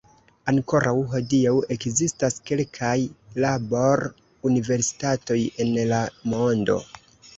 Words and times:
Ankoraŭ 0.51 0.93
hodiaŭ 1.09 1.51
ekzistas 1.75 2.37
kelkaj 2.51 2.95
labor-universitatoj 3.45 5.39
en 5.67 5.75
la 5.93 6.01
mondo. 6.35 6.79